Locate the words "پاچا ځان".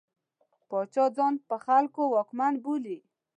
0.69-1.33